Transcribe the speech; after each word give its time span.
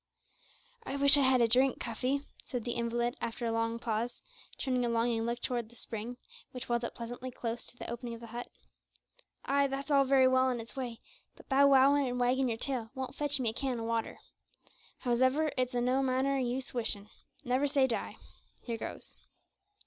"I 0.83 0.95
wish 0.95 1.15
I 1.15 1.21
had 1.21 1.41
a 1.41 1.47
drink, 1.47 1.79
Cuffy," 1.79 2.21
said 2.43 2.63
the 2.63 2.71
invalid 2.71 3.15
after 3.21 3.45
a 3.45 3.51
long 3.51 3.77
pause, 3.77 4.23
turning 4.57 4.83
a 4.83 4.89
longing 4.89 5.27
look 5.27 5.39
towards 5.41 5.69
the 5.69 5.75
spring, 5.75 6.17
which 6.53 6.67
welled 6.67 6.83
up 6.83 6.95
pleasantly 6.95 7.29
close 7.29 7.67
to 7.67 7.77
the 7.77 7.87
opening 7.87 8.15
of 8.15 8.19
the 8.21 8.25
hut. 8.33 8.47
"Ay, 9.45 9.67
that's 9.67 9.91
all 9.91 10.03
very 10.03 10.27
well 10.27 10.49
in 10.49 10.59
its 10.59 10.75
way, 10.75 10.99
but 11.35 11.47
bow 11.49 11.67
wowin' 11.67 12.07
an' 12.07 12.17
waggin' 12.17 12.49
yer 12.49 12.57
tail 12.57 12.89
won't 12.95 13.13
fetch 13.13 13.39
me 13.39 13.51
a 13.51 13.53
can 13.53 13.79
o' 13.79 13.83
water. 13.83 14.17
Hows'ever, 15.03 15.51
it's 15.55 15.75
o' 15.75 15.79
no 15.79 16.01
manner 16.01 16.35
o' 16.35 16.39
use 16.41 16.73
wishin'. 16.73 17.07
`Never 17.45 17.69
say 17.69 17.85
die.' 17.85 18.17
Here 18.63 18.77
goes." 18.77 19.19